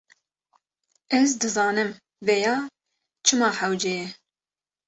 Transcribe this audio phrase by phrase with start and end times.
[1.17, 1.89] Ez dizanim
[2.27, 2.55] vêya
[3.25, 4.07] çima hewce ye.